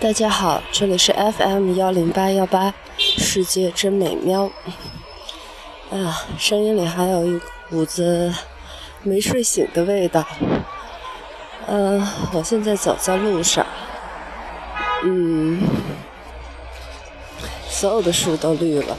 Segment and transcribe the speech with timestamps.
[0.00, 4.50] 大家好，这里是 FM 幺零八幺八，世界真美妙。
[5.92, 7.38] 啊，声音里还有一
[7.68, 8.32] 股子
[9.02, 10.24] 没睡醒的味道。
[11.66, 12.00] 嗯，
[12.32, 13.66] 我现在走在路上，
[15.04, 15.60] 嗯，
[17.68, 18.96] 所有的树都绿了。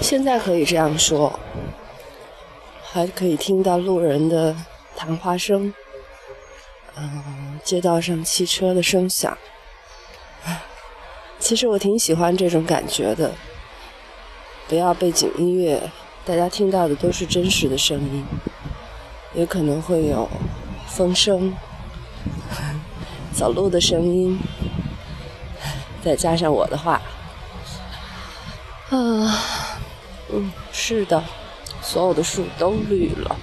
[0.00, 1.38] 现在可以这样说，
[2.82, 4.56] 还可以听到路人的
[4.96, 5.72] 谈话声，
[6.96, 9.36] 嗯，街道上汽车的声响。
[11.38, 13.32] 其实我挺喜欢这种感觉的，
[14.68, 15.90] 不要背景音乐，
[16.24, 18.24] 大家听到的都是真实的声音，
[19.34, 20.28] 也可能会有
[20.86, 21.52] 风声、
[23.34, 24.38] 走路的声音，
[26.04, 27.02] 再加上我的话，
[28.90, 29.38] 啊，
[30.32, 31.24] 嗯，是的，
[31.82, 33.36] 所有的树都绿了，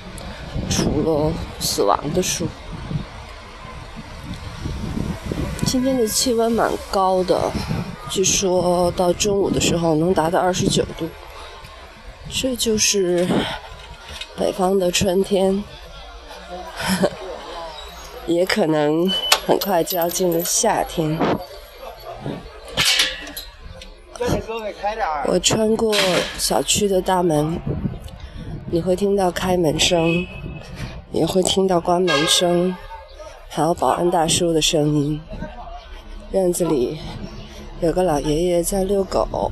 [0.69, 2.47] 除了死亡的树。
[5.71, 7.39] 今天的气温蛮高的。
[8.09, 11.07] 据说到中午的时候能达到二十九度，
[12.27, 13.27] 这就是
[14.35, 15.63] 北方的春天，
[18.25, 19.07] 也可能
[19.45, 21.15] 很快就要进入夏天。
[25.27, 25.93] 我穿过
[26.39, 27.61] 小区的大门，
[28.71, 30.25] 你会听到开门声，
[31.11, 32.75] 也会听到关门声，
[33.47, 35.21] 还有保安大叔的声音。
[36.31, 36.99] 院子里。
[37.81, 39.49] 有个老爷爷在遛狗，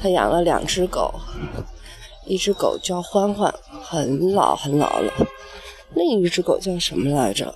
[0.00, 1.12] 他养了两只狗，
[2.24, 5.12] 一只狗叫欢欢，很老很老了，
[5.96, 7.52] 另一只狗叫什么来着？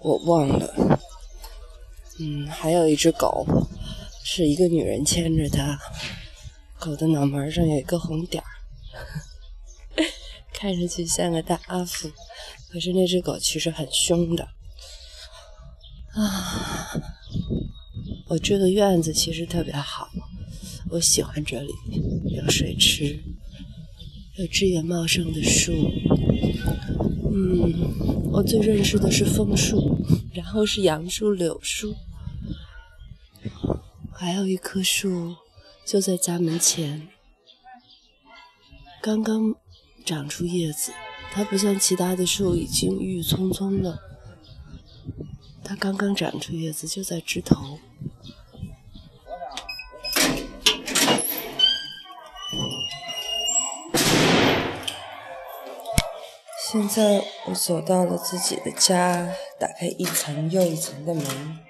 [0.00, 0.98] 我忘了。
[2.18, 3.46] 嗯，还有一只狗，
[4.24, 5.78] 是一个女人牵着它，
[6.78, 8.48] 狗的脑门上有一个红点儿，
[10.54, 12.10] 看上去像个大阿福，
[12.70, 14.48] 可是那只狗其实很凶的。
[16.14, 17.01] 啊。
[18.32, 20.08] 我这个院子其实特别好，
[20.88, 21.70] 我喜欢这里，
[22.34, 23.22] 有水池，
[24.38, 25.70] 有枝叶茂盛的树。
[27.30, 29.98] 嗯，我最认识的是枫树，
[30.32, 31.94] 然后是杨树、柳树，
[34.14, 35.36] 还有一棵树
[35.84, 37.08] 就在家门前，
[39.02, 39.54] 刚刚
[40.06, 40.90] 长出叶子。
[41.34, 43.98] 它不像其他的树已经郁郁葱葱了，
[45.62, 47.78] 它刚刚长出叶子，就在枝头。
[56.72, 61.60] 现在我走到了自己的家，打开一层又一层的门，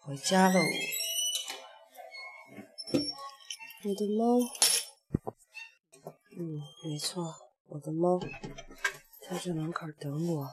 [0.00, 0.58] 回家了。
[2.94, 2.98] 我，
[3.84, 4.38] 我的猫，
[6.38, 7.34] 嗯，没错，
[7.66, 8.18] 我的猫，
[9.20, 10.48] 它在门口等我。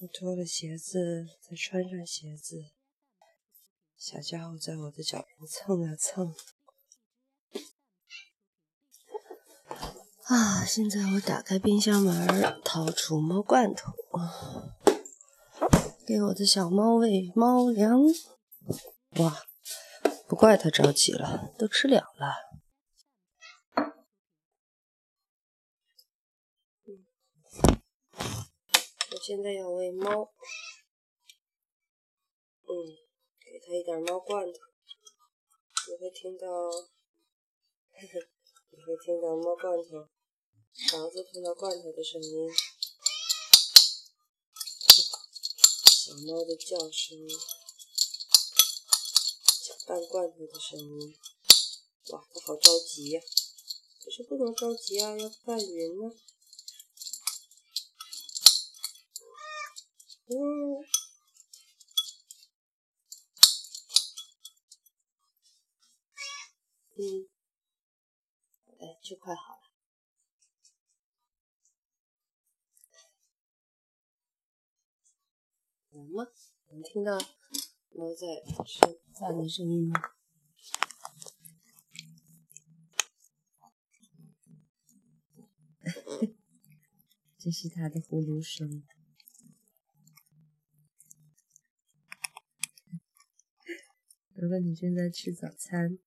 [0.00, 2.66] 我脱了鞋子，再穿上鞋子，
[3.96, 6.32] 小家伙在我的脚边蹭呀蹭。
[10.30, 10.64] 啊！
[10.64, 13.92] 现在我打开冰箱门，掏出猫罐头，
[16.06, 18.00] 给我的小猫喂猫粮。
[19.16, 19.42] 哇，
[20.28, 22.36] 不怪它着急了，都吃两了。
[29.10, 30.30] 我现在要喂猫，
[32.68, 32.70] 嗯，
[33.40, 34.60] 给它一点猫罐头，
[35.88, 36.78] 你会听到，呵
[37.98, 38.28] 呵，
[38.70, 40.08] 你会听到猫罐头。
[40.88, 42.50] 勺子碰到罐头的声音，
[45.84, 47.28] 小猫的叫声，
[49.62, 51.16] 搅拌罐头的声音，
[52.08, 53.20] 哇，它好着急呀！
[54.02, 56.10] 可是不能着急啊，要拌匀呢。
[60.26, 60.82] 嗯，
[66.96, 67.28] 嗯，
[68.80, 69.69] 哎，就快好了。
[76.00, 76.26] 能吗？
[76.70, 77.18] 能听到
[77.90, 78.26] 猫在
[78.64, 78.80] 吃
[79.18, 80.00] 饭的声音吗？
[87.38, 88.86] 这是它的呼噜声。
[94.34, 95.98] 如果你正在吃早餐，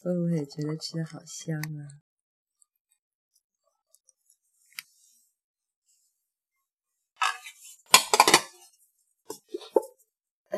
[0.00, 2.02] 会不会觉得吃的好香啊？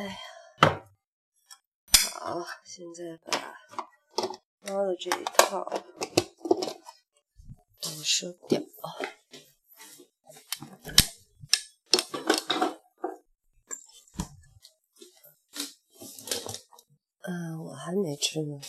[0.00, 0.16] 哎呀。
[2.14, 3.54] 好，现在把
[4.60, 5.70] 猫的这一套。
[7.82, 8.60] 都收掉。
[17.62, 18.60] 我还没吃呢。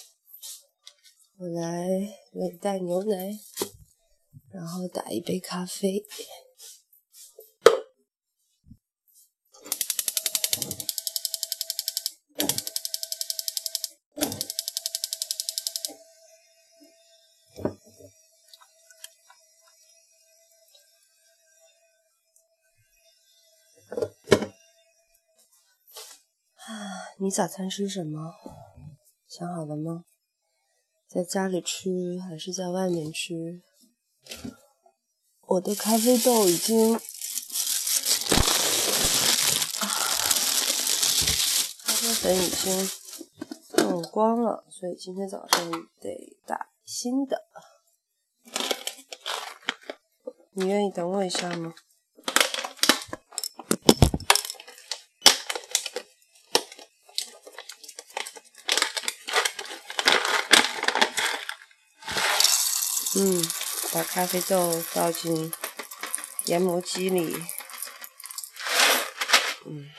[1.37, 1.87] 我来，
[2.33, 3.39] 我带牛奶，
[4.51, 6.05] 然后打一杯咖啡。
[27.23, 28.33] 你早餐吃什么？
[29.27, 30.05] 想好了吗？
[31.07, 33.61] 在家里吃还是在外面吃？
[35.41, 36.99] 我的咖啡豆已经，咖
[41.93, 42.89] 啡粉已经
[43.85, 47.43] 用光了，所以今天早上得打新的。
[50.53, 51.75] 你愿意等我一下吗？
[63.23, 63.45] 嗯，
[63.93, 65.53] 把咖啡豆倒进
[66.45, 67.35] 研磨机里。
[69.63, 69.91] 嗯，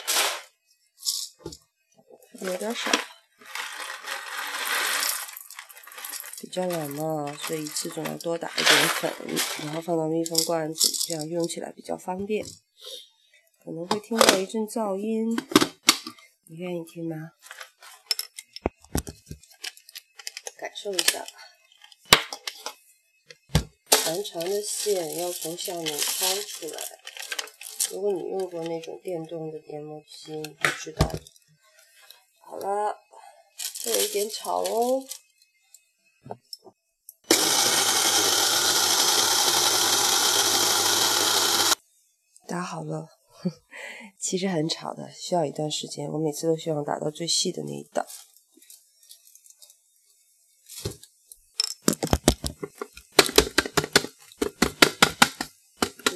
[2.41, 2.91] 有点少，
[6.41, 9.15] 比较冷嘛，所以一次总要多打一点粉，
[9.67, 12.45] 然后放到密封罐子，这样用起来比较方便。
[13.65, 15.37] 可能会听到一阵噪音，
[16.47, 17.31] 你愿意听吗？
[20.59, 21.42] 感受一下吧。
[24.05, 26.81] 长长的线要从下面掏出来。
[27.93, 31.09] 如果你用过那种电动的研磨机，你就知道。
[32.41, 32.97] 好了，
[33.81, 35.05] 这有一点吵哦。
[42.49, 43.07] 打好了，
[44.19, 46.11] 其实很吵的，需要一段时间。
[46.11, 48.05] 我每次都希望打到最细的那一档。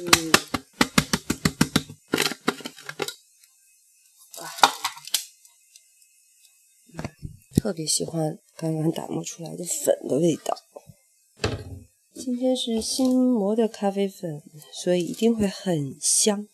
[0.07, 0.31] 嗯，
[4.37, 4.49] 哇
[7.55, 10.57] 特别喜欢刚刚打磨出来的粉的味道。
[12.13, 16.47] 今天是新磨的咖啡粉，所以一定会很香。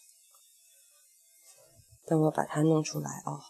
[2.06, 3.42] 等我把它弄出来哦。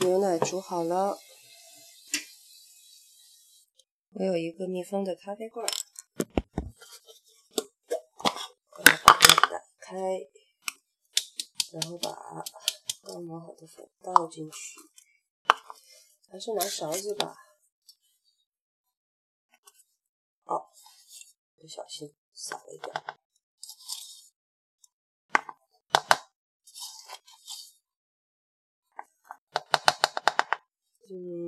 [0.00, 1.18] 牛奶煮好了，
[4.14, 5.66] 我有一个密封的咖啡罐，
[8.70, 9.96] 我要把它打开，
[11.72, 12.44] 然后把。
[13.04, 14.78] 刚磨好的粉倒进去，
[16.30, 17.34] 还是拿勺子吧。
[20.44, 20.70] 哦，
[21.56, 22.94] 不小心洒了一点。
[31.10, 31.41] 嗯。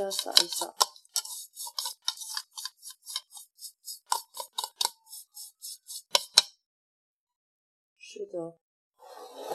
[0.00, 0.74] 要扫一扫。
[7.98, 8.58] 是的，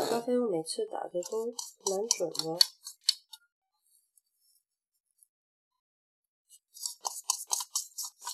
[0.08, 1.48] 咖啡我每次打的都
[1.90, 2.60] 蛮准的，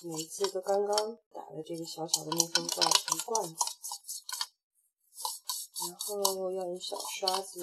[0.04, 3.56] 每一次都刚刚打了这个小小的密封罐一罐子，
[5.80, 7.62] 然后要用小刷子。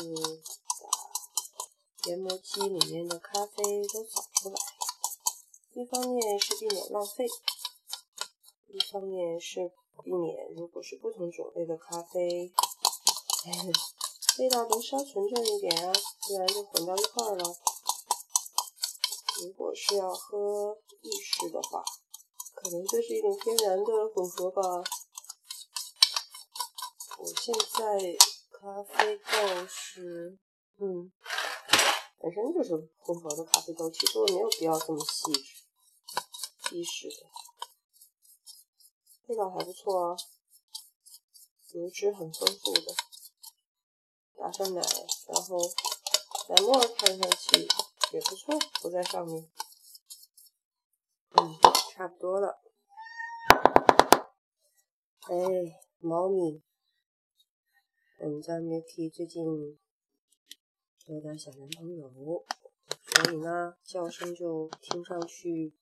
[2.06, 4.54] 研磨机里面的咖啡都扫出来，
[5.72, 7.26] 一方面是避免浪费，
[8.68, 12.52] 一方面是避免如果是不同种类的咖啡，
[14.38, 15.92] 味道能稍纯正一点啊，
[16.28, 17.56] 不然就混到一块了。
[19.42, 21.82] 如果是要喝意式的话，
[22.54, 24.62] 可能这是一种天然的混合吧。
[27.18, 28.16] 我现在
[28.52, 30.38] 咖啡豆是，
[30.78, 31.12] 嗯。
[32.28, 37.26] 本身就是混合的咖啡豆，其实我没有必要这么细致，意式的，
[39.28, 40.16] 味道还不错啊，
[41.72, 42.94] 油脂很丰富的，
[44.36, 44.82] 打上奶，
[45.28, 45.56] 然后
[46.50, 47.66] 奶沫看上去
[48.12, 49.50] 也不错，涂在上面，
[51.30, 51.58] 嗯，
[51.94, 52.60] 差不多了。
[55.30, 56.62] 哎，猫咪，
[58.18, 59.78] 我们家 Milky 最近
[61.14, 62.10] 有点小男朋友，
[63.02, 65.74] 所以呢，叫声就听上去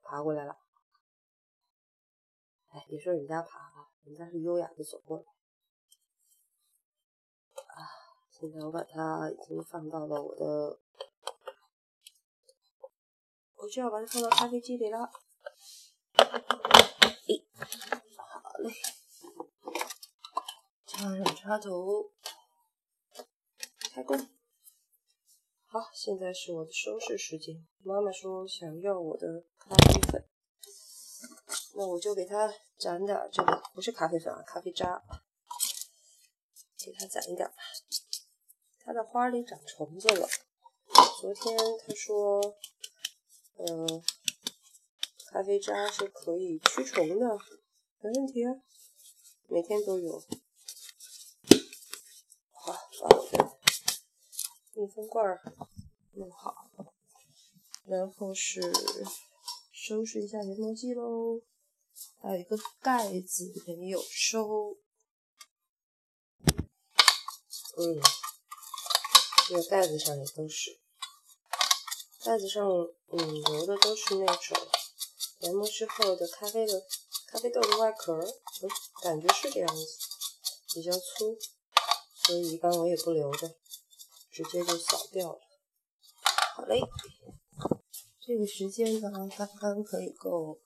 [0.00, 0.56] 爬过来了。
[2.68, 5.24] 哎，别说人家爬了，人家是优雅的走过来。
[7.66, 7.90] 啊，
[8.30, 10.78] 现在我把它已经放到了我的，
[13.56, 15.10] 我就要把它放到咖啡机里了。
[18.16, 18.72] 好嘞，
[20.86, 22.12] 插上插头，
[23.94, 24.18] 开工。
[25.66, 27.64] 好，现在是我的收拾时间。
[27.84, 30.24] 妈妈说想要我的咖啡粉。
[31.76, 35.00] 那我就给它攒点这个，不是咖啡粉啊，咖啡渣，
[36.76, 37.54] 给它攒一点吧。
[38.80, 40.28] 它的花里长虫子了。
[41.20, 42.40] 昨天他说，
[43.58, 44.02] 呃，
[45.30, 47.38] 咖啡渣是可以驱虫的，
[48.00, 48.60] 没问题啊，
[49.46, 50.20] 每天都有。
[54.84, 55.40] 密封罐
[56.12, 56.68] 弄好，
[57.86, 58.60] 然后是
[59.72, 61.40] 收拾一下研磨机喽。
[62.20, 64.76] 还有一个盖子没有收，
[67.78, 68.00] 嗯，
[69.48, 70.78] 这个盖子上也都是，
[72.22, 74.58] 盖子上嗯留的都是那种
[75.38, 76.84] 研磨之后的咖啡的
[77.28, 78.68] 咖啡豆的外壳，嗯，
[79.02, 79.86] 感觉是这样子，
[80.74, 81.38] 比较粗，
[82.12, 83.54] 所以一般我也不留着，
[84.34, 85.38] 直接就扫掉了。
[86.56, 86.80] 好嘞，
[88.20, 90.58] 这个时间呢刚刚可以够。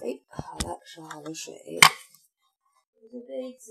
[0.00, 1.78] 哎，好了，烧好了水。
[3.02, 3.70] 我的杯子？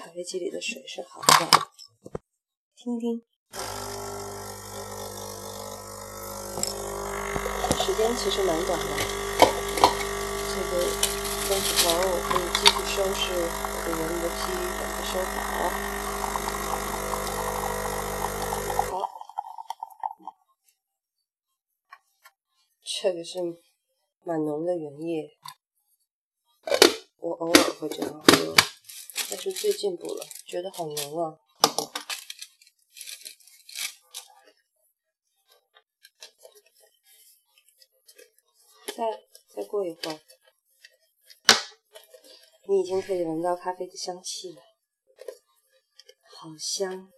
[0.00, 1.70] 咖啡机里的水是好的，
[2.74, 3.24] 听听。
[7.78, 9.29] 时间其实蛮短的，
[10.60, 10.72] 这个
[11.48, 14.44] 钟指头我可以继续收拾我的研磨机，
[14.76, 15.40] 把它收好。
[22.82, 23.40] 这个是
[24.22, 25.38] 蛮浓的原液，
[27.20, 28.54] 我偶尔会这样喝，
[29.30, 31.38] 但是最近补了，觉得好浓啊。
[38.94, 40.20] 再再过一会儿，
[42.70, 44.62] 你已经可以闻到咖啡的香气了，
[46.38, 47.10] 好香。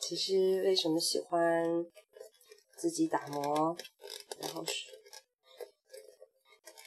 [0.00, 1.84] 其实为什么喜欢？
[2.78, 3.76] 自己打磨，
[4.38, 4.72] 然后是，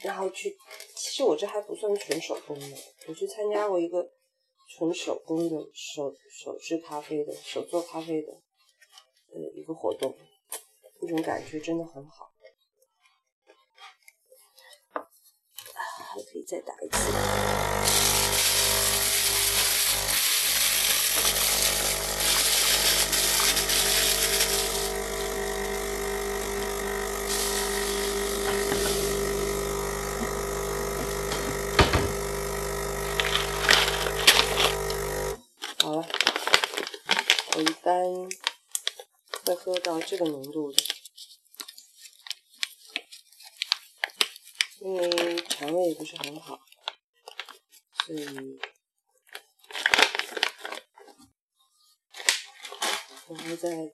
[0.01, 0.57] 然后去。
[0.95, 4.11] 其实我这还不算纯手工的，我去参加过一个
[4.69, 8.31] 纯手工的手手制咖啡的手做咖啡的，
[9.33, 10.17] 呃，一个活动，
[11.01, 12.30] 那种感觉真的很好。
[16.31, 16.95] 可以再打一次。
[35.79, 36.07] 好了，
[37.55, 37.93] 我一般
[39.43, 40.81] 会喝到这个浓度的，
[44.79, 45.35] 因为
[45.91, 46.57] 也不是很好，
[48.05, 48.23] 所以
[53.27, 53.93] 然后再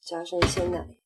[0.00, 0.96] 加上鲜奶。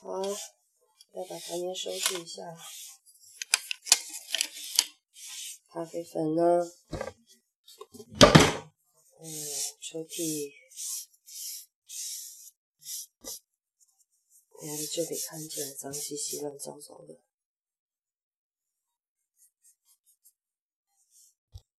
[0.00, 0.22] 好，
[1.14, 2.42] 再把盘面收拾一下。
[5.70, 6.42] 咖啡粉呢？
[9.20, 9.24] 嗯，
[9.80, 10.52] 抽屉，
[14.74, 17.20] 这里看起来脏兮兮、乱糟糟的。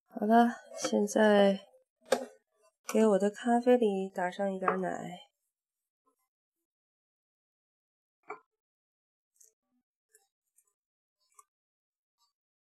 [0.07, 0.47] 好了，
[0.79, 1.67] 现在
[2.87, 5.27] 给我的咖啡里打上一点奶。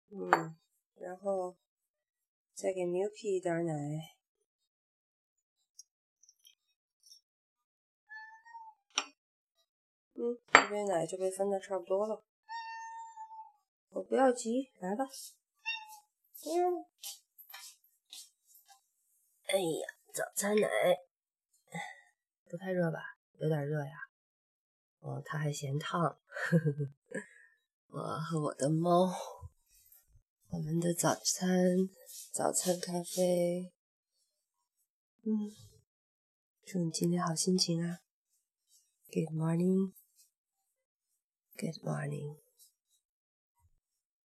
[0.08, 0.56] 嗯。
[0.98, 1.56] 然后
[2.52, 4.15] 再给牛皮一点奶，
[10.18, 12.24] 嗯，这杯奶就被分的差不多了。
[13.90, 15.04] 我不要急，来吧。
[16.44, 16.84] 嗯，
[19.44, 20.68] 哎呀，早餐奶
[22.48, 22.98] 不太热吧？
[23.38, 23.92] 有点热呀。
[25.00, 26.00] 哦，它还嫌烫。
[26.00, 26.18] 呵
[26.58, 26.88] 呵呵，
[27.88, 29.12] 我和我的猫。
[30.48, 31.48] 我们的早餐，
[32.32, 33.72] 早餐咖啡。
[35.24, 35.50] 嗯，
[36.64, 37.98] 祝你今天好心情啊
[39.10, 39.92] ！Good morning.
[41.58, 42.36] Good morning.